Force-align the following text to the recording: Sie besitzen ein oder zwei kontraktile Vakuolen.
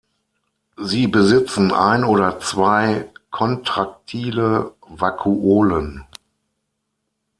Sie 0.79 1.05
besitzen 1.07 1.71
ein 1.71 2.03
oder 2.03 2.39
zwei 2.39 3.07
kontraktile 3.29 4.73
Vakuolen. 4.87 6.07